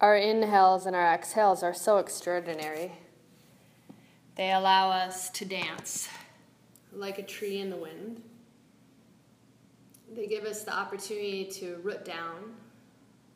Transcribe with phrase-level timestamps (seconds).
[0.00, 2.92] Our inhales and our exhales are so extraordinary.
[4.34, 6.08] They allow us to dance
[6.90, 8.22] like a tree in the wind.
[10.14, 12.54] They give us the opportunity to root down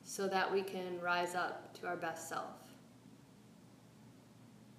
[0.04, 2.56] so that we can rise up to our best self.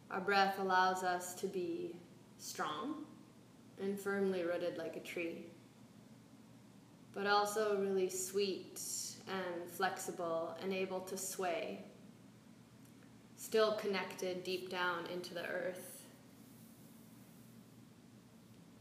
[0.10, 1.96] Our breath allows us to be
[2.40, 3.06] strong
[3.80, 5.46] and firmly rooted like a tree,
[7.14, 8.80] but also really sweet
[9.28, 11.84] and flexible and able to sway,
[13.36, 16.04] still connected deep down into the earth.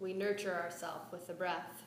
[0.01, 1.83] We nurture ourselves with the breath.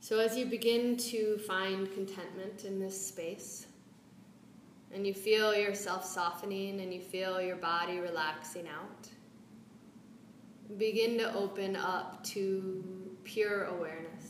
[0.00, 3.66] So, as you begin to find contentment in this space,
[4.92, 9.08] and you feel yourself softening and you feel your body relaxing out,
[10.78, 12.82] begin to open up to
[13.24, 14.29] pure awareness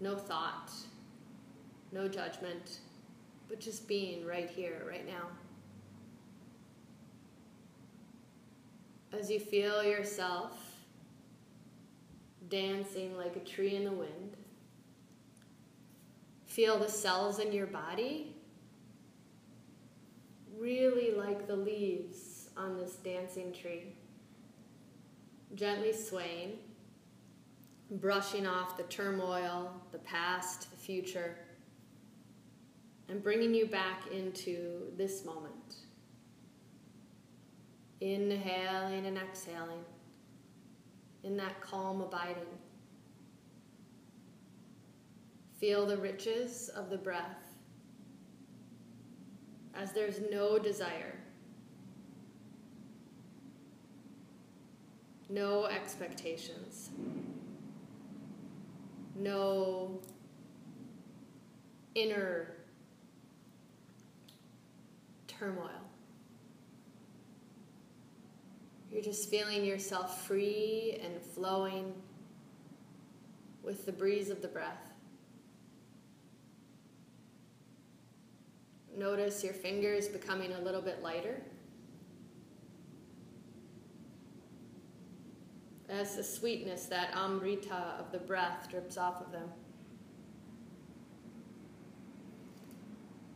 [0.00, 0.72] no thought,
[1.92, 2.80] no judgment,
[3.48, 5.28] but just being right here, right now.
[9.12, 10.58] As you feel yourself
[12.48, 14.36] dancing like a tree in the wind,
[16.46, 18.34] feel the cells in your body
[20.58, 23.94] really like the leaves on this dancing tree,
[25.54, 26.58] gently swaying
[27.90, 31.36] brushing off the turmoil, the past, the future,
[33.08, 35.76] and bringing you back into this moment.
[38.00, 39.84] Inhaling and exhaling
[41.24, 42.46] in that calm abiding.
[45.58, 47.36] Feel the riches of the breath
[49.74, 51.18] as there's no desire,
[55.28, 56.90] no expectations
[59.20, 60.00] no
[61.94, 62.54] inner
[65.26, 65.68] turmoil.
[68.90, 71.92] You're just feeling yourself free and flowing
[73.62, 74.90] with the breeze of the breath.
[78.96, 81.40] Notice your fingers becoming a little bit lighter.
[85.90, 89.48] As the sweetness, that amrita of the breath drips off of them.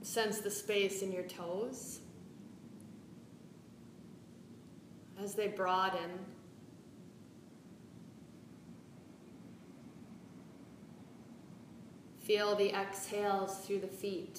[0.03, 2.01] Sense the space in your toes
[5.21, 6.11] as they broaden.
[12.21, 14.39] Feel the exhales through the feet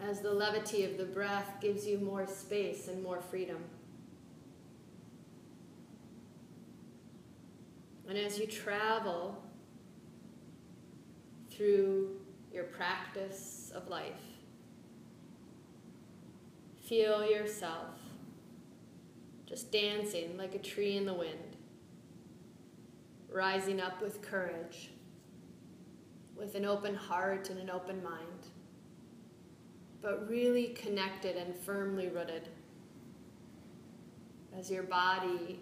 [0.00, 3.58] as the levity of the breath gives you more space and more freedom.
[8.08, 9.36] And as you travel
[11.50, 12.16] through
[12.50, 14.14] your practice of life,
[16.86, 17.90] feel yourself
[19.44, 21.56] just dancing like a tree in the wind,
[23.30, 24.90] rising up with courage,
[26.34, 28.46] with an open heart and an open mind,
[30.00, 32.48] but really connected and firmly rooted
[34.58, 35.60] as your body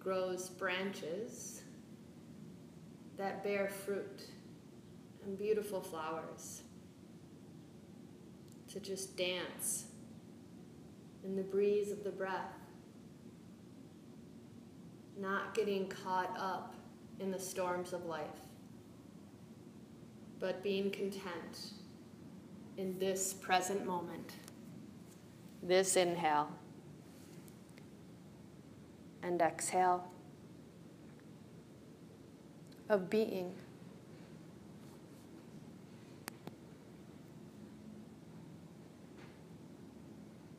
[0.00, 1.62] grows branches
[3.18, 4.22] that bear fruit
[5.24, 6.62] and beautiful flowers
[8.72, 9.84] to just dance
[11.22, 12.54] in the breeze of the breath,
[15.18, 16.74] not getting caught up
[17.18, 18.24] in the storms of life,
[20.38, 21.72] but being content
[22.78, 24.32] in this present moment,
[25.62, 26.48] this inhale
[29.22, 30.06] and exhale
[32.88, 33.52] of being.